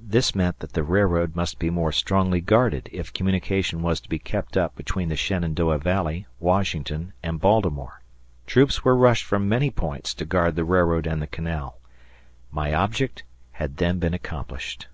This 0.00 0.32
meant 0.36 0.60
that 0.60 0.74
the 0.74 0.84
railroad 0.84 1.34
must 1.34 1.58
be 1.58 1.68
more 1.68 1.90
strongly 1.90 2.40
guarded 2.40 2.88
if 2.92 3.12
communication 3.12 3.82
was 3.82 3.98
to 4.00 4.08
be 4.08 4.20
kept 4.20 4.56
up 4.56 4.76
between 4.76 5.08
the 5.08 5.16
Shenandoah 5.16 5.78
Valley, 5.78 6.28
Washington, 6.38 7.12
and 7.20 7.40
Baltimore. 7.40 8.00
Troops 8.46 8.84
were 8.84 8.94
rushed 8.94 9.24
from 9.24 9.48
many 9.48 9.72
points 9.72 10.14
to 10.14 10.24
guard 10.24 10.54
the 10.54 10.62
railroad 10.64 11.08
and 11.08 11.20
the 11.20 11.26
canal. 11.26 11.80
My 12.52 12.72
object 12.72 13.24
had 13.54 13.78
then 13.78 13.98
been 13.98 14.14
accomplished. 14.14 14.86